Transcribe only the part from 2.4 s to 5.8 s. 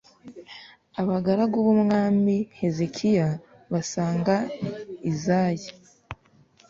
Hezekiya basanga Izayi,